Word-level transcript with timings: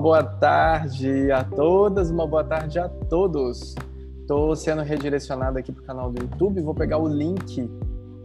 Boa 0.00 0.22
tarde 0.22 1.32
a 1.32 1.42
todas, 1.42 2.08
uma 2.08 2.24
boa 2.24 2.44
tarde 2.44 2.78
a 2.78 2.88
todos. 2.88 3.74
Estou 4.20 4.54
sendo 4.54 4.82
redirecionado 4.82 5.58
aqui 5.58 5.72
para 5.72 5.82
o 5.82 5.84
canal 5.84 6.12
do 6.12 6.22
YouTube. 6.22 6.60
Vou 6.60 6.72
pegar 6.72 6.98
o 6.98 7.08
link 7.08 7.68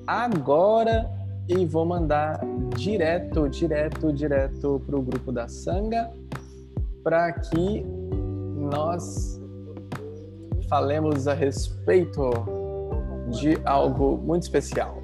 agora 0.06 1.10
e 1.50 1.66
vou 1.66 1.84
mandar 1.84 2.40
direto, 2.78 3.50
direto, 3.50 4.14
direto 4.14 4.84
para 4.86 4.96
o 4.96 5.02
grupo 5.02 5.32
da 5.32 5.48
Sanga 5.48 6.12
para 7.04 7.34
que 7.34 7.84
nós 8.56 9.42
falemos 10.70 11.28
a 11.28 11.34
respeito 11.34 12.30
de 13.32 13.60
algo 13.66 14.18
muito 14.18 14.44
especial. 14.44 15.02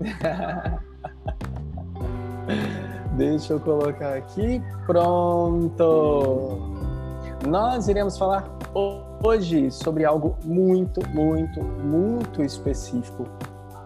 Deixa 3.16 3.52
eu 3.52 3.60
colocar 3.60 4.14
aqui. 4.14 4.62
Pronto! 4.86 6.58
Nós 7.46 7.88
iremos 7.88 8.16
falar 8.16 8.44
hoje 9.22 9.70
sobre 9.70 10.04
algo 10.04 10.36
muito, 10.44 11.06
muito, 11.10 11.62
muito 11.62 12.42
específico 12.42 13.26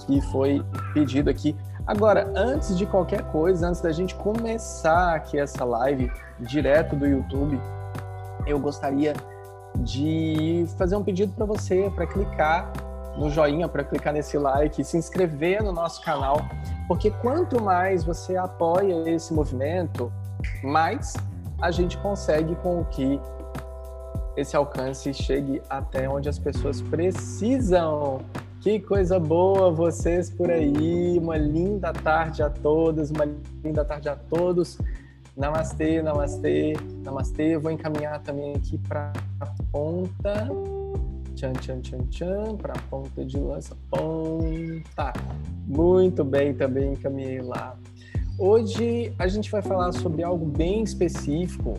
que 0.07 0.21
foi 0.31 0.65
pedido 0.95 1.29
aqui. 1.29 1.57
Agora, 1.87 2.33
antes 2.37 2.77
de 2.77 2.87
qualquer 2.87 3.23
coisa, 3.31 3.69
antes 3.69 3.81
da 3.81 3.93
gente 3.93 4.15
começar 4.15 5.15
aqui 5.15 5.39
essa 5.39 5.65
live 5.65 6.11
direto 6.41 6.95
do 6.95 7.07
YouTube, 7.07 7.61
eu 8.47 8.59
gostaria 8.59 9.15
de 9.81 10.67
fazer 10.79 10.97
um 10.97 11.03
pedido 11.03 11.33
para 11.33 11.45
você 11.45 11.91
para 11.95 12.07
clicar 12.07 12.73
no 13.19 13.31
joinha, 13.31 13.69
para 13.69 13.83
clicar 13.83 14.13
nesse 14.13 14.37
like, 14.39 14.83
se 14.85 14.97
inscrever 14.97 15.63
no 15.63 15.73
nosso 15.73 16.03
canal, 16.03 16.41
porque 16.87 17.11
quanto 17.11 17.63
mais 17.63 18.05
você 18.05 18.37
apoia 18.37 19.09
esse 19.09 19.33
movimento, 19.33 20.13
mais 20.63 21.15
a 21.61 21.71
gente 21.71 21.97
consegue 21.99 22.55
com 22.57 22.85
que 22.85 23.21
esse 24.37 24.55
alcance 24.55 25.13
chegue 25.15 25.63
até 25.69 26.09
onde 26.09 26.29
as 26.29 26.39
pessoas 26.39 26.83
precisam. 26.83 28.21
Que 28.61 28.81
coisa 28.81 29.19
boa 29.19 29.71
vocês 29.71 30.29
por 30.29 30.51
aí. 30.51 31.19
Uma 31.19 31.39
linda 31.39 31.93
tarde 31.93 32.43
a 32.43 32.51
todas, 32.51 33.11
uma 33.11 33.25
linda 33.65 33.85
tarde 33.85 34.09
a 34.09 34.17
todos. 34.17 34.77
Namastê, 35.37 36.03
namastê, 36.03 36.75
namastê. 37.03 37.57
Vou 37.57 37.71
encaminhar 37.71 38.21
também 38.21 38.55
aqui 38.55 38.77
para 38.77 39.13
a 39.41 39.47
ponta 39.71 40.49
Tchan, 41.37 41.53
tchan, 41.53 41.81
tchan, 41.83 42.07
tchan, 42.11 42.57
para 42.57 42.73
a 42.73 42.79
ponta 42.89 43.23
de 43.23 43.37
lança. 43.37 43.77
Ponta. 43.91 45.13
Muito 45.69 46.25
bem, 46.25 46.55
também 46.55 46.95
encaminhei 46.95 47.43
lá. 47.43 47.77
Hoje 48.39 49.13
a 49.19 49.29
gente 49.29 49.51
vai 49.51 49.61
falar 49.61 49.93
sobre 49.93 50.23
algo 50.23 50.47
bem 50.47 50.83
específico, 50.83 51.75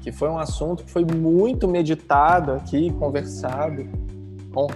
que 0.00 0.10
foi 0.10 0.28
um 0.28 0.38
assunto 0.38 0.82
que 0.82 0.90
foi 0.90 1.04
muito 1.04 1.68
meditado 1.68 2.50
aqui, 2.50 2.90
conversado 2.94 3.88
com 4.52 4.66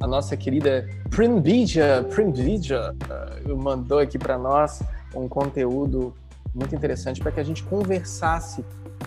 a 0.00 0.06
nossa 0.08 0.36
querida 0.36 0.88
Primvidya. 1.08 2.04
Primvidya 2.10 2.96
uh, 3.46 3.56
mandou 3.56 4.00
aqui 4.00 4.18
para 4.18 4.36
nós 4.36 4.82
um 5.14 5.28
conteúdo 5.28 6.12
muito 6.52 6.74
interessante 6.74 7.20
para 7.20 7.30
que 7.30 7.38
a 7.38 7.44
gente 7.44 7.62
conversasse 7.62 8.64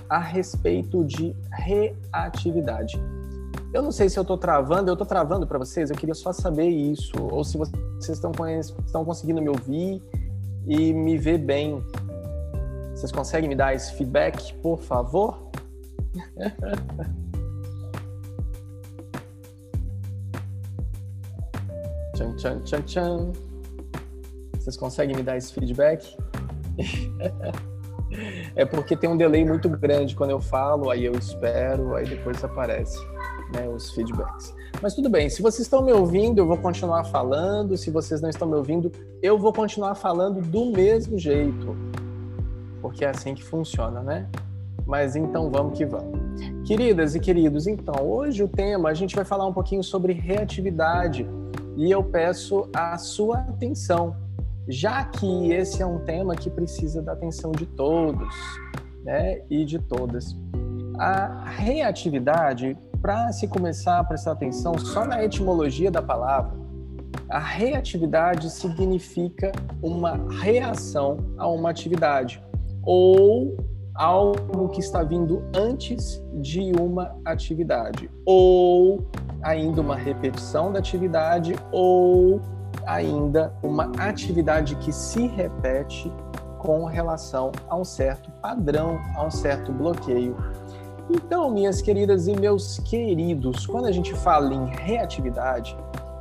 a 0.10 0.20
respeito 0.20 1.04
de 1.04 1.36
reatividade. 1.52 2.98
Eu 3.76 3.82
não 3.82 3.92
sei 3.92 4.08
se 4.08 4.18
eu 4.18 4.22
estou 4.22 4.38
travando, 4.38 4.90
eu 4.90 4.94
estou 4.94 5.06
travando 5.06 5.46
para 5.46 5.60
vocês, 5.60 5.90
eu 5.90 5.98
queria 5.98 6.16
só 6.16 6.32
saber 6.32 6.70
isso, 6.70 7.12
ou 7.22 7.44
se 7.44 7.58
vocês 7.58 8.08
estão, 8.08 8.32
estão 8.86 9.04
conseguindo 9.04 9.42
me 9.42 9.50
ouvir 9.50 10.02
e 10.66 10.94
me 10.94 11.18
ver 11.18 11.40
bem. 11.40 11.84
Vocês 12.92 13.12
conseguem 13.12 13.50
me 13.50 13.56
dar 13.56 13.76
esse 13.76 13.94
feedback, 13.96 14.54
por 14.62 14.80
favor? 14.80 15.52
tchan, 22.16 22.34
tchan, 22.38 22.62
tchan, 22.62 22.82
tchan. 22.84 23.34
Vocês 24.54 24.78
conseguem 24.78 25.18
me 25.18 25.22
dar 25.22 25.36
esse 25.36 25.52
feedback? 25.52 26.16
é 28.56 28.64
porque 28.64 28.96
tem 28.96 29.10
um 29.10 29.18
delay 29.18 29.44
muito 29.44 29.68
grande 29.68 30.16
quando 30.16 30.30
eu 30.30 30.40
falo, 30.40 30.90
aí 30.90 31.04
eu 31.04 31.12
espero, 31.12 31.94
aí 31.94 32.08
depois 32.08 32.42
aparece 32.42 33.15
né, 33.54 33.68
os 33.68 33.92
feedbacks. 33.92 34.54
Mas 34.82 34.94
tudo 34.94 35.10
bem, 35.10 35.30
se 35.30 35.42
vocês 35.42 35.62
estão 35.62 35.84
me 35.84 35.92
ouvindo, 35.92 36.40
eu 36.40 36.48
vou 36.48 36.58
continuar 36.58 37.04
falando. 37.06 37.78
Se 37.78 37.90
vocês 37.90 38.22
não 38.22 38.30
estão 38.30 38.48
me 38.48 38.56
ouvindo, 38.56 38.92
eu 39.22 39.38
vou 39.38 39.54
continuar 39.54 39.96
falando 39.96 40.42
do 40.42 40.72
mesmo 40.72 41.18
jeito. 41.18 41.76
Porque 42.82 43.06
é 43.06 43.10
assim 43.10 43.34
que 43.34 43.44
funciona, 43.44 44.02
né? 44.02 44.28
Mas 44.86 45.16
então 45.16 45.50
vamos 45.50 45.78
que 45.78 45.86
vamos. 45.86 46.20
Queridas 46.66 47.16
e 47.16 47.20
queridos, 47.20 47.66
então, 47.66 47.96
hoje 48.08 48.44
o 48.44 48.48
tema 48.48 48.90
a 48.90 48.94
gente 48.94 49.16
vai 49.16 49.26
falar 49.26 49.46
um 49.46 49.54
pouquinho 49.54 49.84
sobre 49.84 50.14
reatividade 50.14 51.28
e 51.76 51.92
eu 51.92 52.04
peço 52.04 52.70
a 52.74 52.98
sua 52.98 53.40
atenção, 53.40 54.16
já 54.68 55.04
que 55.04 55.52
esse 55.52 55.82
é 55.82 55.86
um 55.86 56.00
tema 56.00 56.36
que 56.36 56.50
precisa 56.50 57.02
da 57.02 57.14
atenção 57.14 57.52
de 57.52 57.66
todos, 57.66 58.34
né, 59.04 59.42
e 59.50 59.66
de 59.66 59.80
todas. 59.80 60.36
A 60.98 61.46
reatividade 61.50 62.78
para 63.06 63.32
se 63.32 63.48
começar 63.48 64.00
a 64.00 64.04
prestar 64.04 64.32
atenção 64.32 64.76
só 64.80 65.06
na 65.06 65.24
etimologia 65.24 65.92
da 65.92 66.02
palavra, 66.02 66.58
a 67.30 67.38
reatividade 67.38 68.50
significa 68.50 69.52
uma 69.80 70.20
reação 70.42 71.18
a 71.38 71.48
uma 71.48 71.70
atividade 71.70 72.44
ou 72.82 73.56
algo 73.94 74.70
que 74.70 74.80
está 74.80 75.04
vindo 75.04 75.44
antes 75.56 76.20
de 76.42 76.72
uma 76.82 77.16
atividade, 77.24 78.10
ou 78.26 79.08
ainda 79.44 79.82
uma 79.82 79.96
repetição 79.96 80.74
da 80.74 80.80
atividade, 80.80 81.54
ou 81.72 82.42
ainda 82.88 83.54
uma 83.62 83.92
atividade 84.00 84.76
que 84.78 84.92
se 84.92 85.28
repete 85.28 86.12
com 86.58 86.86
relação 86.86 87.52
a 87.70 87.78
um 87.78 87.86
certo 87.86 88.32
padrão, 88.42 89.00
a 89.16 89.24
um 89.24 89.30
certo 89.30 89.72
bloqueio 89.72 90.36
então, 91.10 91.52
minhas 91.52 91.82
queridas 91.82 92.28
e 92.28 92.36
meus 92.36 92.80
queridos, 92.80 93.66
quando 93.66 93.86
a 93.86 93.92
gente 93.92 94.14
fala 94.14 94.54
em 94.54 94.66
reatividade, 94.66 95.78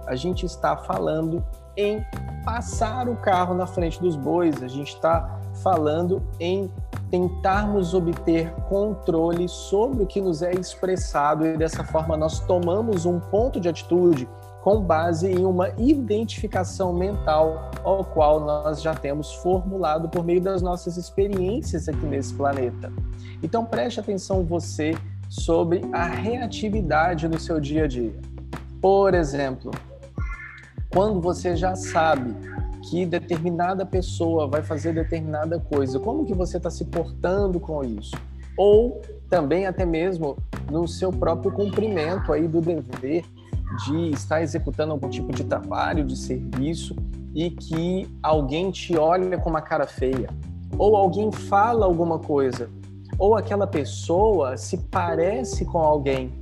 a 0.06 0.14
gente 0.14 0.44
está 0.44 0.76
falando 0.76 1.44
em 1.76 2.04
passar 2.44 3.08
o 3.08 3.16
carro 3.16 3.54
na 3.54 3.66
frente 3.66 4.00
dos 4.00 4.16
bois, 4.16 4.62
a 4.62 4.68
gente 4.68 4.94
está 4.94 5.40
falando 5.62 6.22
em 6.38 6.70
tentarmos 7.10 7.94
obter 7.94 8.52
controle 8.68 9.48
sobre 9.48 10.02
o 10.02 10.06
que 10.06 10.20
nos 10.20 10.42
é 10.42 10.52
expressado 10.52 11.46
e 11.46 11.56
dessa 11.56 11.84
forma 11.84 12.16
nós 12.16 12.40
tomamos 12.40 13.06
um 13.06 13.20
ponto 13.20 13.60
de 13.60 13.68
atitude 13.68 14.28
com 14.64 14.80
base 14.80 15.30
em 15.30 15.44
uma 15.44 15.68
identificação 15.76 16.90
mental 16.90 17.70
ao 17.84 18.02
qual 18.02 18.40
nós 18.40 18.80
já 18.80 18.94
temos 18.94 19.30
formulado 19.34 20.08
por 20.08 20.24
meio 20.24 20.40
das 20.40 20.62
nossas 20.62 20.96
experiências 20.96 21.86
aqui 21.86 22.06
nesse 22.06 22.32
planeta. 22.32 22.90
Então 23.42 23.66
preste 23.66 24.00
atenção 24.00 24.42
você 24.42 24.96
sobre 25.28 25.82
a 25.92 26.06
reatividade 26.06 27.28
no 27.28 27.38
seu 27.38 27.60
dia 27.60 27.84
a 27.84 27.86
dia. 27.86 28.18
Por 28.80 29.12
exemplo, 29.12 29.70
quando 30.88 31.20
você 31.20 31.54
já 31.54 31.76
sabe 31.76 32.34
que 32.88 33.04
determinada 33.04 33.84
pessoa 33.84 34.48
vai 34.48 34.62
fazer 34.62 34.94
determinada 34.94 35.60
coisa, 35.60 36.00
como 36.00 36.24
que 36.24 36.32
você 36.32 36.56
está 36.56 36.70
se 36.70 36.86
portando 36.86 37.60
com 37.60 37.84
isso? 37.84 38.16
Ou 38.56 39.02
também 39.28 39.66
até 39.66 39.84
mesmo 39.84 40.38
no 40.70 40.88
seu 40.88 41.12
próprio 41.12 41.52
cumprimento 41.52 42.32
aí 42.32 42.48
do 42.48 42.62
dever 42.62 43.26
de 43.86 44.10
estar 44.10 44.42
executando 44.42 44.92
algum 44.92 45.08
tipo 45.08 45.32
de 45.32 45.44
trabalho, 45.44 46.04
de 46.04 46.16
serviço 46.16 46.94
e 47.34 47.50
que 47.50 48.08
alguém 48.22 48.70
te 48.70 48.96
olha 48.96 49.38
com 49.38 49.50
uma 49.50 49.62
cara 49.62 49.86
feia, 49.86 50.28
ou 50.78 50.96
alguém 50.96 51.32
fala 51.32 51.84
alguma 51.84 52.18
coisa 52.18 52.68
ou 53.18 53.36
aquela 53.36 53.66
pessoa 53.66 54.56
se 54.56 54.78
parece 54.78 55.64
com 55.64 55.78
alguém. 55.78 56.32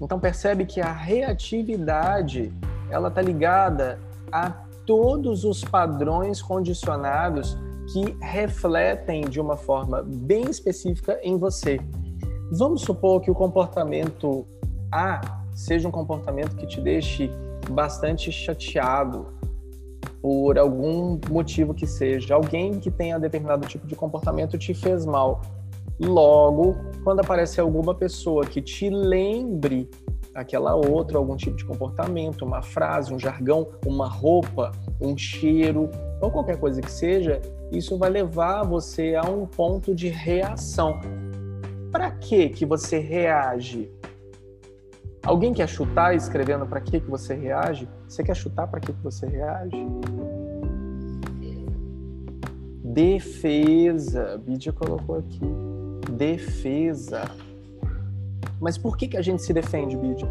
Então 0.00 0.18
percebe 0.18 0.64
que 0.64 0.80
a 0.80 0.92
reatividade 0.92 2.52
ela 2.90 3.08
está 3.08 3.22
ligada 3.22 3.98
a 4.32 4.50
todos 4.86 5.44
os 5.44 5.64
padrões 5.64 6.42
condicionados 6.42 7.56
que 7.92 8.16
refletem 8.20 9.22
de 9.22 9.40
uma 9.40 9.56
forma 9.56 10.02
bem 10.02 10.44
específica 10.48 11.18
em 11.22 11.38
você. 11.38 11.78
Vamos 12.52 12.82
supor 12.82 13.20
que 13.20 13.30
o 13.30 13.34
comportamento 13.34 14.46
A 14.92 15.43
seja 15.54 15.88
um 15.88 15.90
comportamento 15.90 16.56
que 16.56 16.66
te 16.66 16.80
deixe 16.80 17.30
bastante 17.70 18.30
chateado, 18.32 19.26
por 20.20 20.58
algum 20.58 21.20
motivo 21.30 21.74
que 21.74 21.86
seja, 21.86 22.34
alguém 22.34 22.80
que 22.80 22.90
tenha 22.90 23.18
determinado 23.18 23.66
tipo 23.66 23.86
de 23.86 23.94
comportamento 23.94 24.56
te 24.56 24.72
fez 24.72 25.04
mal. 25.04 25.42
Logo, 26.00 26.76
quando 27.04 27.20
aparece 27.20 27.60
alguma 27.60 27.94
pessoa 27.94 28.46
que 28.46 28.62
te 28.62 28.88
lembre 28.88 29.88
aquela 30.34 30.74
outra, 30.74 31.18
algum 31.18 31.36
tipo 31.36 31.56
de 31.56 31.64
comportamento, 31.64 32.42
uma 32.44 32.62
frase, 32.62 33.14
um 33.14 33.18
jargão, 33.18 33.68
uma 33.86 34.08
roupa, 34.08 34.72
um 35.00 35.16
cheiro, 35.16 35.90
ou 36.20 36.30
qualquer 36.30 36.58
coisa 36.58 36.80
que 36.80 36.90
seja, 36.90 37.40
isso 37.70 37.96
vai 37.96 38.10
levar 38.10 38.64
você 38.64 39.14
a 39.14 39.28
um 39.28 39.46
ponto 39.46 39.94
de 39.94 40.08
reação. 40.08 41.00
Para 41.92 42.10
que 42.10 42.48
que 42.48 42.66
você 42.66 42.98
reage? 42.98 43.92
Alguém 45.24 45.54
quer 45.54 45.66
chutar 45.66 46.14
escrevendo 46.14 46.66
para 46.66 46.80
que 46.80 47.00
que 47.00 47.10
você 47.10 47.34
reage? 47.34 47.88
Você 48.06 48.22
quer 48.22 48.36
chutar 48.36 48.66
para 48.66 48.78
que 48.78 48.92
que 48.92 49.02
você 49.02 49.26
reage? 49.26 49.86
Defesa. 52.84 54.38
Bidia 54.44 54.72
colocou 54.72 55.18
aqui. 55.18 55.40
Defesa. 56.12 57.22
Mas 58.60 58.76
por 58.76 58.98
que 58.98 59.08
que 59.08 59.16
a 59.16 59.22
gente 59.22 59.42
se 59.42 59.52
defende, 59.52 59.96
Bidia? 59.96 60.28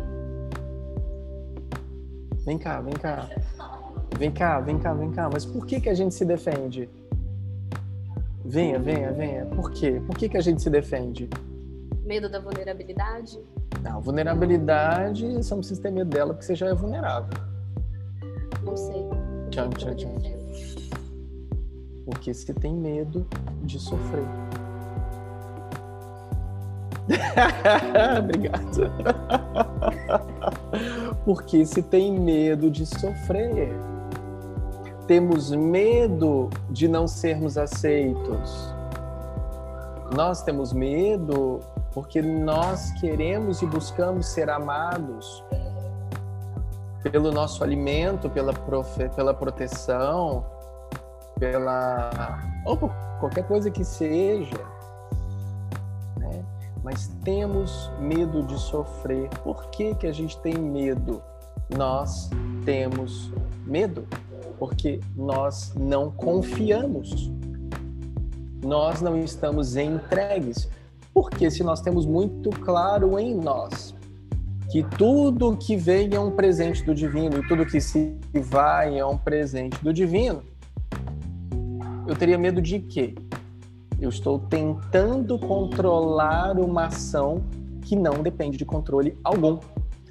Vem 2.46 2.60
cá, 2.60 2.80
vem 2.80 2.94
cá. 2.94 3.30
Vem 4.18 4.32
cá, 4.32 4.60
vem 4.60 4.78
cá, 4.78 4.94
vem 4.94 5.12
cá. 5.12 5.30
Mas 5.32 5.44
por 5.44 5.66
que, 5.66 5.82
que 5.82 5.90
a 5.90 5.94
gente 5.96 6.14
se 6.14 6.24
defende? 6.24 6.88
Venha, 8.46 8.78
venha, 8.78 9.12
venha. 9.12 9.46
Por 9.48 9.72
quê? 9.72 10.02
Por 10.06 10.16
que, 10.16 10.30
que 10.30 10.38
a 10.38 10.42
gente 10.42 10.62
se 10.62 10.70
defende? 10.70 11.30
Medo 12.06 12.30
da 12.30 12.40
vulnerabilidade? 12.40 13.40
Não, 13.82 14.02
vulnerabilidade, 14.02 15.26
você 15.34 15.54
não 15.54 15.60
precisa 15.60 15.82
ter 15.82 15.92
medo 15.92 16.10
dela 16.10 16.34
porque 16.34 16.46
você 16.46 16.56
já 16.56 16.68
é 16.68 16.74
vulnerável. 16.74 17.34
Não 18.64 18.78
sei. 18.78 19.10
Tchau, 19.50 19.70
tchau, 19.70 19.96
tchau. 19.96 20.12
Porque 22.06 22.34
você 22.34 22.54
tem 22.54 22.74
medo 22.74 23.26
de 23.64 23.80
sofrer. 23.80 24.26
Obrigado. 28.20 28.92
Porque 31.26 31.66
se 31.66 31.82
tem 31.82 32.18
medo 32.20 32.70
de 32.70 32.86
sofrer 32.86 33.74
temos 35.08 35.52
medo 35.52 36.50
de 36.70 36.88
não 36.88 37.08
sermos 37.08 37.58
aceitos. 37.58 38.74
Nós 40.16 40.44
temos 40.44 40.72
medo 40.72 41.60
porque 41.94 42.22
nós 42.22 42.92
queremos 43.00 43.62
e 43.62 43.66
buscamos 43.66 44.28
ser 44.28 44.50
amados 44.50 45.44
pelo 47.04 47.32
nosso 47.32 47.64
alimento, 47.64 48.30
pela, 48.30 48.54
profe, 48.54 49.10
pela 49.10 49.34
proteção, 49.34 50.46
pela 51.38 52.40
ou 52.66 52.78
por 52.78 52.92
qualquer 53.20 53.46
coisa 53.46 53.70
que 53.70 53.84
seja. 53.84 54.58
Né? 56.18 56.44
Mas 56.84 57.08
temos 57.24 57.92
medo 58.00 58.44
de 58.44 58.58
sofrer. 58.58 59.30
Por 59.44 59.66
que, 59.70 59.94
que 59.96 60.08
a 60.08 60.14
gente 60.14 60.40
tem 60.40 60.56
medo? 60.56 61.22
Nós 61.78 62.30
temos 62.66 63.32
medo 63.66 64.08
porque 64.58 65.02
nós 65.16 65.74
não 65.76 66.10
confiamos. 66.10 67.30
Nós 68.64 69.02
não 69.02 69.18
estamos 69.18 69.76
entregues. 69.76 70.70
Porque 71.14 71.52
se 71.52 71.64
nós 71.64 71.82
temos 71.82 72.06
muito 72.06 72.50
claro 72.50 73.20
em 73.20 73.36
nós 73.36 73.96
que 74.72 74.84
tudo 74.98 75.56
que 75.56 75.76
vem 75.76 76.16
é 76.16 76.20
um 76.20 76.32
presente 76.32 76.84
do 76.84 76.96
divino 76.96 77.38
e 77.38 77.48
tudo 77.48 77.66
que 77.66 77.80
se 77.80 78.18
vai 78.34 78.98
é 78.98 79.06
um 79.06 79.18
presente 79.18 79.82
do 79.84 79.94
divino, 79.94 80.42
eu 82.08 82.16
teria 82.16 82.38
medo 82.38 82.62
de 82.62 82.80
quê? 82.80 83.14
Eu 84.00 84.10
estou 84.10 84.40
tentando 84.40 85.38
controlar 85.38 86.60
uma 86.60 86.88
ação 86.88 87.44
que 87.82 87.96
não 87.96 88.24
depende 88.24 88.58
de 88.58 88.66
controle 88.66 89.18
algum. 89.24 89.60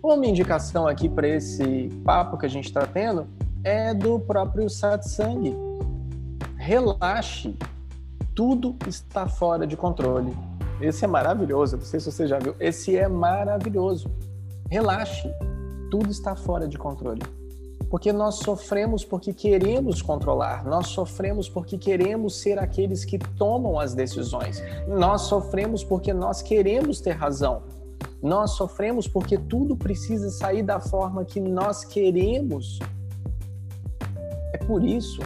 Uma 0.03 0.27
indicação 0.27 0.87
aqui 0.87 1.09
para 1.09 1.27
esse 1.29 1.89
papo 2.05 2.39
que 2.39 2.47
a 2.47 2.49
gente 2.49 2.67
está 2.67 2.87
tendo 2.87 3.27
é 3.65 3.93
do 3.93 4.19
próprio 4.21 4.71
satsang. 4.71 5.55
Relaxe, 6.57 7.57
tudo 8.35 8.77
está 8.87 9.27
fora 9.27 9.67
de 9.67 9.77
controle. 9.77 10.33
Esse 10.81 11.05
é 11.05 11.09
maravilhoso, 11.09 11.77
não 11.77 11.85
sei 11.85 12.01
se 12.01 12.11
você 12.11 12.27
já 12.27 12.39
viu. 12.39 12.55
Esse 12.59 12.97
é 12.97 13.09
maravilhoso. 13.09 14.11
Relaxe, 14.71 15.31
tudo 15.91 16.11
está 16.11 16.35
fora 16.35 16.67
de 16.67 16.79
controle. 16.79 17.23
Porque 17.91 18.13
nós 18.13 18.37
sofremos 18.37 19.05
porque 19.05 19.35
queremos 19.35 20.01
controlar, 20.01 20.65
nós 20.65 20.89
sofremos 20.89 21.47
porque 21.49 21.77
queremos 21.77 22.41
ser 22.41 22.59
aqueles 22.59 23.05
que 23.05 23.19
tomam 23.19 23.79
as 23.79 23.93
decisões, 23.93 24.63
nós 24.89 25.23
sofremos 25.23 25.85
porque 25.85 26.15
nós 26.15 26.41
queremos 26.41 27.01
ter 27.01 27.11
razão, 27.11 27.65
nós 28.23 28.53
sofremos 28.53 29.07
porque 29.07 29.37
tudo 29.37 29.77
precisa 29.77 30.31
sair 30.31 30.63
da 30.63 30.81
forma 30.81 31.23
que 31.23 31.39
nós 31.39 31.85
queremos 31.85 32.79
é 34.53 34.59
por 34.59 34.83
isso. 34.85 35.21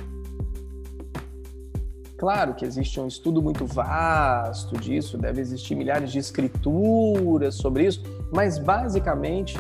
Claro 2.17 2.55
que 2.55 2.65
existe 2.65 2.99
um 2.99 3.07
estudo 3.07 3.43
muito 3.43 3.67
vasto 3.67 4.79
disso, 4.79 5.19
deve 5.19 5.41
existir 5.41 5.75
milhares 5.75 6.11
de 6.11 6.19
escrituras 6.19 7.57
sobre 7.57 7.87
isso, 7.87 8.03
mas 8.33 8.59
basicamente 8.59 9.59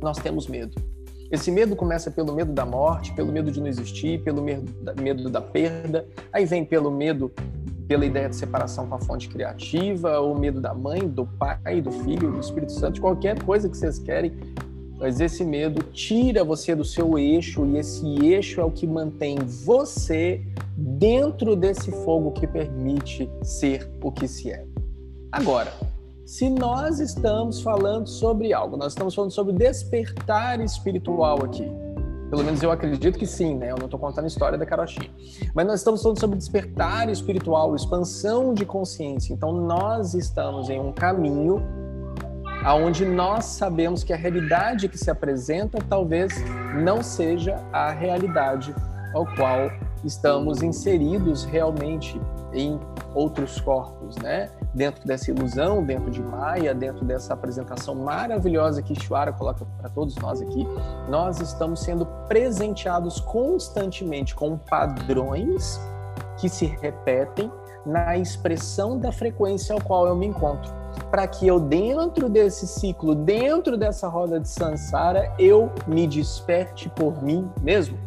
nós 0.00 0.18
temos 0.18 0.46
medo. 0.46 0.80
Esse 1.30 1.50
medo 1.50 1.74
começa 1.74 2.10
pelo 2.10 2.32
medo 2.32 2.52
da 2.52 2.64
morte, 2.64 3.12
pelo 3.12 3.32
medo 3.32 3.50
de 3.50 3.60
não 3.60 3.66
existir, 3.66 4.22
pelo 4.22 4.40
medo 4.42 5.28
da 5.28 5.42
perda, 5.42 6.06
aí 6.32 6.46
vem 6.46 6.64
pelo 6.64 6.90
medo 6.90 7.30
pela 7.88 8.04
ideia 8.04 8.28
de 8.28 8.36
separação 8.36 8.86
com 8.86 8.94
a 8.94 9.00
fonte 9.00 9.28
criativa, 9.28 10.20
o 10.20 10.38
medo 10.38 10.60
da 10.60 10.74
mãe, 10.74 11.08
do 11.08 11.26
pai, 11.26 11.80
do 11.80 11.90
filho, 11.90 12.30
do 12.30 12.38
Espírito 12.38 12.72
Santo, 12.72 13.00
qualquer 13.00 13.42
coisa 13.42 13.68
que 13.68 13.76
vocês 13.76 13.98
querem, 13.98 14.32
mas 14.98 15.20
esse 15.20 15.44
medo 15.44 15.82
tira 15.82 16.44
você 16.44 16.74
do 16.74 16.84
seu 16.84 17.18
eixo 17.18 17.64
e 17.66 17.78
esse 17.78 18.06
eixo 18.24 18.60
é 18.60 18.64
o 18.64 18.70
que 18.70 18.86
mantém 18.86 19.38
você 19.38 20.44
dentro 20.80 21.56
desse 21.56 21.90
fogo 21.90 22.30
que 22.30 22.46
permite 22.46 23.28
ser 23.42 23.90
o 24.00 24.12
que 24.12 24.28
se 24.28 24.52
é. 24.52 24.64
Agora, 25.32 25.72
se 26.24 26.48
nós 26.48 27.00
estamos 27.00 27.60
falando 27.60 28.06
sobre 28.06 28.52
algo, 28.52 28.76
nós 28.76 28.92
estamos 28.92 29.12
falando 29.12 29.32
sobre 29.32 29.52
despertar 29.54 30.60
espiritual 30.60 31.44
aqui. 31.44 31.68
Pelo 32.30 32.44
menos 32.44 32.62
eu 32.62 32.70
acredito 32.70 33.18
que 33.18 33.26
sim, 33.26 33.56
né? 33.56 33.72
Eu 33.72 33.76
não 33.76 33.86
estou 33.86 33.98
contando 33.98 34.24
a 34.24 34.28
história 34.28 34.56
da 34.56 34.64
carochinha. 34.64 35.10
Mas 35.52 35.66
nós 35.66 35.80
estamos 35.80 36.00
falando 36.00 36.20
sobre 36.20 36.38
despertar 36.38 37.08
espiritual, 37.08 37.74
expansão 37.74 38.54
de 38.54 38.64
consciência. 38.64 39.32
Então 39.32 39.50
nós 39.52 40.14
estamos 40.14 40.70
em 40.70 40.78
um 40.78 40.92
caminho 40.92 41.60
aonde 42.64 43.04
nós 43.04 43.46
sabemos 43.46 44.04
que 44.04 44.12
a 44.12 44.16
realidade 44.16 44.88
que 44.88 44.98
se 44.98 45.10
apresenta 45.10 45.78
talvez 45.88 46.32
não 46.84 47.02
seja 47.02 47.56
a 47.72 47.90
realidade 47.90 48.74
ao 49.14 49.24
qual 49.34 49.70
estamos 50.04 50.62
inseridos 50.62 51.44
realmente 51.44 52.20
em 52.52 52.78
outros 53.14 53.60
corpos, 53.60 54.16
né? 54.16 54.50
Dentro 54.74 55.06
dessa 55.06 55.30
ilusão, 55.30 55.84
dentro 55.84 56.10
de 56.10 56.22
Maia, 56.22 56.74
dentro 56.74 57.04
dessa 57.04 57.34
apresentação 57.34 57.94
maravilhosa 57.94 58.82
que 58.82 58.92
Ishwara 58.92 59.32
coloca 59.32 59.64
para 59.78 59.88
todos 59.88 60.14
nós 60.16 60.40
aqui, 60.40 60.66
nós 61.08 61.40
estamos 61.40 61.80
sendo 61.80 62.06
presenteados 62.28 63.20
constantemente 63.20 64.34
com 64.34 64.56
padrões 64.56 65.80
que 66.38 66.48
se 66.48 66.66
repetem 66.66 67.50
na 67.84 68.16
expressão 68.16 68.98
da 68.98 69.10
frequência 69.10 69.74
ao 69.74 69.80
qual 69.80 70.06
eu 70.06 70.14
me 70.14 70.26
encontro 70.26 70.78
para 71.10 71.26
que 71.26 71.46
eu, 71.46 71.58
dentro 71.58 72.28
desse 72.28 72.66
ciclo, 72.66 73.14
dentro 73.14 73.76
dessa 73.76 74.08
roda 74.08 74.38
de 74.38 74.48
Sansara, 74.48 75.32
eu 75.38 75.70
me 75.86 76.06
desperte 76.06 76.88
por 76.90 77.22
mim 77.22 77.48
mesmo. 77.62 77.98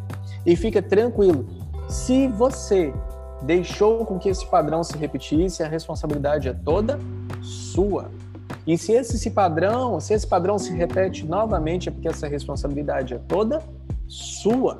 E 0.45 0.55
fica 0.55 0.81
tranquilo, 0.81 1.45
se 1.91 2.25
você 2.29 2.93
deixou 3.41 4.05
com 4.05 4.17
que 4.17 4.29
esse 4.29 4.45
padrão 4.45 4.81
se 4.81 4.98
repetisse, 4.98 5.62
a 5.62 5.67
responsabilidade 5.67 6.48
é 6.48 6.53
toda 6.53 6.98
sua. 7.41 8.10
E 8.65 8.77
se 8.77 8.93
esse 8.93 9.29
padrão, 9.31 10.00
se 10.00 10.13
esse 10.13 10.25
padrão 10.25 10.57
se 10.57 10.71
repete 10.71 11.25
novamente, 11.25 11.89
é 11.89 11.91
porque 11.91 12.07
essa 12.07 12.27
responsabilidade 12.27 13.13
é 13.13 13.17
toda 13.17 13.62
sua. 14.07 14.77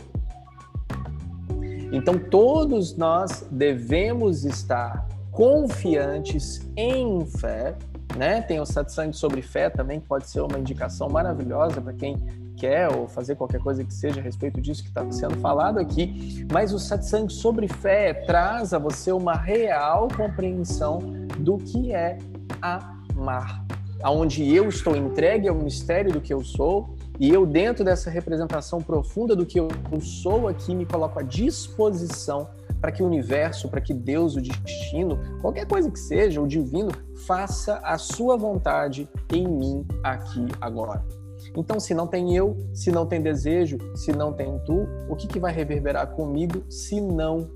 Então 1.92 2.18
todos 2.18 2.96
nós 2.96 3.46
devemos 3.52 4.46
estar 4.46 5.06
confiantes 5.32 6.62
em 6.78 7.26
fé 7.26 7.76
né? 8.18 8.42
Tem 8.42 8.60
o 8.60 8.66
satsang 8.66 9.14
sobre 9.14 9.42
fé 9.42 9.70
também, 9.70 10.00
que 10.00 10.08
pode 10.08 10.30
ser 10.30 10.42
uma 10.42 10.60
indicação 10.60 11.10
maravilhosa 11.10 11.82
para 11.82 11.94
quem 11.94 12.18
quer 12.62 12.96
ou 12.96 13.08
fazer 13.08 13.36
qualquer 13.36 13.60
coisa 13.60 13.84
que 13.84 13.92
seja 13.92 14.20
a 14.20 14.24
respeito 14.24 14.62
disso 14.62 14.84
que 14.84 14.90
está 14.90 15.10
sendo 15.12 15.36
falado 15.38 15.80
aqui. 15.80 16.46
Mas 16.52 16.72
o 16.72 16.78
satsang 16.78 17.28
sobre 17.34 17.68
fé 17.68 18.14
traz 18.14 18.72
a 18.72 18.78
você 18.78 19.12
uma 19.12 19.34
real 19.34 20.08
compreensão 20.16 21.00
do 21.40 21.58
que 21.58 21.92
é 21.92 22.20
amar. 22.62 23.66
Aonde 24.04 24.48
eu 24.56 24.70
estou 24.70 24.96
entregue 24.96 25.48
ao 25.48 25.56
mistério 25.56 26.12
do 26.12 26.22
que 26.22 26.32
eu 26.32 26.44
sou 26.44 26.96
e 27.20 27.30
eu, 27.30 27.46
dentro 27.46 27.84
dessa 27.84 28.10
representação 28.10 28.80
profunda 28.80 29.36
do 29.36 29.46
que 29.46 29.60
eu 29.60 29.68
sou 30.00 30.48
aqui, 30.48 30.76
me 30.76 30.86
coloco 30.86 31.20
à 31.20 31.24
disposição 31.24 32.48
para 32.80 32.92
que 32.92 33.04
o 33.04 33.06
universo, 33.06 33.70
para 33.70 33.82
que 33.82 33.94
Deus, 33.94 34.36
o 34.36 34.42
destino, 34.42 35.20
qualquer 35.40 35.68
coisa 35.68 35.90
que 35.90 36.00
seja, 36.00 36.42
o 36.42 36.48
divino, 36.48 36.92
faça 37.28 37.78
a 37.84 37.98
sua 37.98 38.38
vontade 38.38 39.08
em 39.32 39.48
mim 39.48 39.86
aqui 40.04 40.48
agora. 40.60 41.21
Então, 41.56 41.80
se 41.80 41.94
não 41.94 42.08
tem 42.08 42.36
eu, 42.36 42.58
se 42.74 42.92
não 42.92 43.06
tem 43.06 43.22
desejo, 43.22 43.78
se 43.96 44.12
não 44.12 44.34
tem 44.34 44.60
tu, 44.66 44.88
o 45.10 45.16
que, 45.16 45.28
que 45.28 45.40
vai 45.40 45.52
reverberar 45.54 46.08
comigo 46.12 46.64
se 46.70 47.00
não 47.02 47.50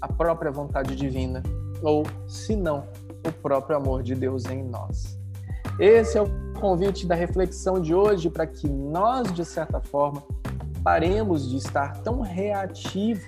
a 0.00 0.12
própria 0.12 0.50
vontade 0.50 0.96
divina? 0.96 1.42
Ou 1.82 2.04
se 2.26 2.56
não 2.56 2.84
o 3.26 3.32
próprio 3.32 3.76
amor 3.76 4.02
de 4.02 4.14
Deus 4.14 4.44
em 4.46 4.62
nós? 4.62 5.18
Esse 5.78 6.16
é 6.16 6.22
o 6.22 6.26
convite 6.58 7.06
da 7.06 7.14
reflexão 7.14 7.80
de 7.80 7.94
hoje 7.94 8.30
para 8.30 8.46
que 8.46 8.68
nós, 8.68 9.32
de 9.32 9.44
certa 9.44 9.80
forma, 9.80 10.22
paremos 10.82 11.48
de 11.50 11.56
estar 11.56 12.00
tão 12.02 12.20
reativos 12.20 13.24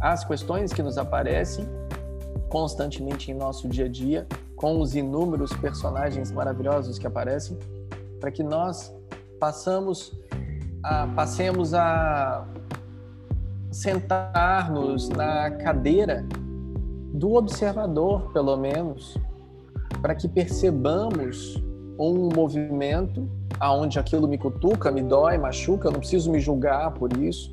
às 0.00 0.24
questões 0.24 0.72
que 0.72 0.82
nos 0.82 0.98
aparecem 0.98 1.64
constantemente 2.52 3.30
em 3.30 3.34
nosso 3.34 3.66
dia 3.66 3.86
a 3.86 3.88
dia, 3.88 4.26
com 4.54 4.78
os 4.78 4.94
inúmeros 4.94 5.54
personagens 5.54 6.30
maravilhosos 6.30 6.98
que 6.98 7.06
aparecem, 7.06 7.58
para 8.22 8.30
que 8.30 8.44
nós 8.44 8.94
passamos 9.40 10.16
a, 10.84 11.08
passemos 11.08 11.74
a 11.74 12.46
sentar-nos 13.72 15.08
na 15.08 15.50
cadeira 15.50 16.24
do 17.12 17.34
observador, 17.34 18.32
pelo 18.32 18.56
menos, 18.56 19.18
para 20.00 20.14
que 20.14 20.28
percebamos 20.28 21.60
um 21.98 22.28
movimento 22.32 23.28
aonde 23.58 23.98
aquilo 23.98 24.28
me 24.28 24.38
cutuca, 24.38 24.92
me 24.92 25.02
dói, 25.02 25.36
machuca, 25.36 25.88
eu 25.88 25.92
não 25.92 25.98
preciso 25.98 26.30
me 26.30 26.38
julgar 26.38 26.92
por 26.92 27.12
isso, 27.16 27.52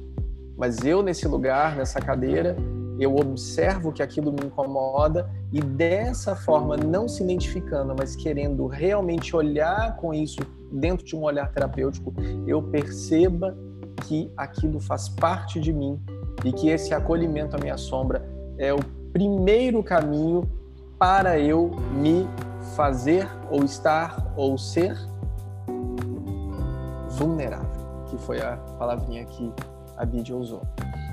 mas 0.55 0.85
eu 0.85 1.01
nesse 1.01 1.27
lugar, 1.27 1.75
nessa 1.75 1.99
cadeira, 1.99 2.55
eu 2.99 3.15
observo 3.15 3.91
que 3.91 4.03
aquilo 4.03 4.31
me 4.31 4.45
incomoda 4.45 5.27
e 5.51 5.61
dessa 5.61 6.35
forma, 6.35 6.77
não 6.77 7.07
se 7.07 7.23
identificando, 7.23 7.95
mas 7.97 8.15
querendo 8.15 8.67
realmente 8.67 9.35
olhar 9.35 9.95
com 9.95 10.13
isso 10.13 10.39
dentro 10.71 11.05
de 11.05 11.15
um 11.15 11.23
olhar 11.23 11.51
terapêutico, 11.51 12.13
eu 12.47 12.61
perceba 12.61 13.57
que 14.07 14.31
aquilo 14.37 14.79
faz 14.79 15.09
parte 15.09 15.59
de 15.59 15.73
mim 15.73 15.99
e 16.43 16.51
que 16.51 16.69
esse 16.69 16.93
acolhimento 16.93 17.55
à 17.55 17.59
minha 17.59 17.77
sombra 17.77 18.27
é 18.57 18.73
o 18.73 18.79
primeiro 19.11 19.83
caminho 19.83 20.49
para 20.97 21.39
eu 21.39 21.71
me 21.93 22.27
fazer 22.75 23.27
ou 23.49 23.63
estar 23.63 24.33
ou 24.35 24.57
ser 24.57 24.97
vulnerável, 27.09 28.05
que 28.09 28.17
foi 28.17 28.41
a 28.41 28.57
palavrinha 28.77 29.25
que 29.25 29.51
a 29.97 30.05
Bíblia 30.05 30.35
usou. 30.37 30.61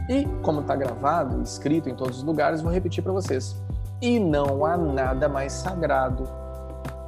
E, 0.08 0.24
como 0.42 0.60
está 0.60 0.76
gravado, 0.76 1.42
escrito 1.42 1.88
em 1.88 1.94
todos 1.94 2.18
os 2.18 2.22
lugares, 2.22 2.60
vou 2.60 2.70
repetir 2.70 3.02
para 3.02 3.12
vocês. 3.12 3.60
E 4.00 4.20
não 4.20 4.64
há 4.64 4.76
nada 4.76 5.28
mais 5.28 5.52
sagrado 5.52 6.28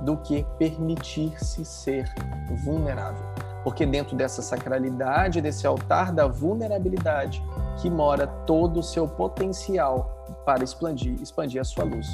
do 0.01 0.17
que 0.17 0.45
permitir-se 0.59 1.65
ser 1.65 2.13
vulnerável. 2.57 3.25
Porque 3.65 3.85
dentro 3.85 4.17
dessa 4.17 4.41
sacralidade, 4.41 5.41
desse 5.41 5.67
altar 5.67 6.13
da 6.13 6.27
vulnerabilidade, 6.27 7.43
que 7.81 7.91
mora 7.91 8.27
todo 8.27 8.81
o 8.81 8.83
seu 8.83 9.07
potencial 9.07 10.25
para 10.45 10.65
expandir, 10.65 11.21
expandir 11.21 11.61
a 11.61 11.65
sua 11.65 11.85
luz 11.85 12.07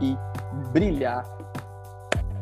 e 0.00 0.16
brilhar. 0.72 1.24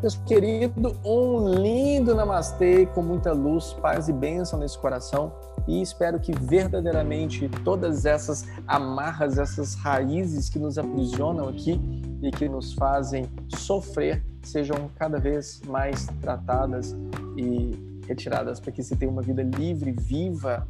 Meu 0.02 0.10
querido, 0.26 0.96
um 1.04 1.48
lindo 1.48 2.14
namastê 2.14 2.84
com 2.86 3.02
muita 3.02 3.32
luz, 3.32 3.72
paz 3.72 4.08
e 4.08 4.12
bênção 4.12 4.58
nesse 4.58 4.78
coração 4.78 5.32
e 5.66 5.80
espero 5.80 6.20
que 6.20 6.32
verdadeiramente 6.32 7.48
todas 7.64 8.04
essas 8.04 8.44
amarras, 8.66 9.38
essas 9.38 9.74
raízes 9.74 10.50
que 10.50 10.58
nos 10.58 10.76
aprisionam 10.76 11.48
aqui 11.48 11.80
e 12.22 12.30
que 12.30 12.48
nos 12.48 12.74
fazem 12.74 13.26
sofrer 13.56 14.22
sejam 14.42 14.90
cada 14.96 15.18
vez 15.18 15.62
mais 15.66 16.06
tratadas 16.20 16.94
e 17.36 18.02
retiradas 18.06 18.60
para 18.60 18.72
que 18.72 18.82
se 18.82 18.96
tenha 18.96 19.10
uma 19.10 19.22
vida 19.22 19.42
livre, 19.42 19.92
viva 19.92 20.66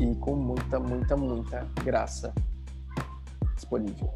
e 0.00 0.14
com 0.16 0.36
muita, 0.36 0.78
muita, 0.78 1.16
muita 1.16 1.66
graça 1.82 2.32
disponível. 3.54 4.12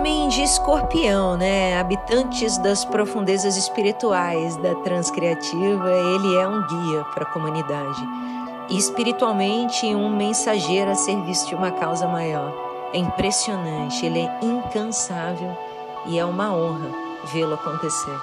homem 0.00 0.28
de 0.28 0.42
escorpião, 0.42 1.36
né? 1.36 1.78
Habitantes 1.78 2.56
das 2.58 2.84
profundezas 2.84 3.56
espirituais 3.56 4.56
da 4.56 4.74
Transcriativa, 4.76 5.90
ele 5.90 6.36
é 6.36 6.48
um 6.48 6.66
guia 6.66 7.04
para 7.12 7.24
a 7.24 7.26
comunidade. 7.26 8.00
E 8.70 8.78
espiritualmente, 8.78 9.84
um 9.94 10.08
mensageiro 10.08 10.92
a 10.92 10.94
serviço 10.94 11.48
de 11.48 11.56
uma 11.56 11.72
causa 11.72 12.06
maior. 12.06 12.54
É 12.92 12.98
impressionante, 12.98 14.06
ele 14.06 14.20
é 14.20 14.38
incansável 14.40 15.56
e 16.06 16.18
é 16.18 16.24
uma 16.24 16.54
honra 16.54 16.90
vê-lo 17.32 17.54
acontecer. 17.54 18.16